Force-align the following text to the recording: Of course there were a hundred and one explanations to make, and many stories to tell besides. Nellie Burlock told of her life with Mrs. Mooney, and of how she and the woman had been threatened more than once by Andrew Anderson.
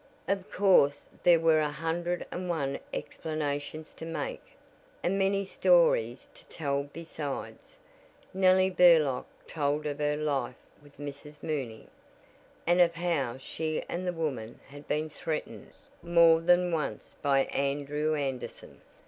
Of 0.27 0.49
course 0.51 1.05
there 1.21 1.39
were 1.39 1.59
a 1.59 1.69
hundred 1.69 2.25
and 2.31 2.49
one 2.49 2.79
explanations 2.91 3.93
to 3.97 4.05
make, 4.07 4.41
and 5.03 5.19
many 5.19 5.45
stories 5.45 6.27
to 6.33 6.43
tell 6.49 6.85
besides. 6.91 7.77
Nellie 8.33 8.71
Burlock 8.71 9.27
told 9.45 9.85
of 9.85 9.99
her 9.99 10.17
life 10.17 10.55
with 10.81 10.97
Mrs. 10.97 11.43
Mooney, 11.43 11.87
and 12.65 12.81
of 12.81 12.95
how 12.95 13.37
she 13.37 13.83
and 13.87 14.07
the 14.07 14.11
woman 14.11 14.59
had 14.69 14.87
been 14.87 15.07
threatened 15.07 15.71
more 16.01 16.41
than 16.41 16.71
once 16.71 17.15
by 17.21 17.41
Andrew 17.51 18.15
Anderson. 18.15 18.81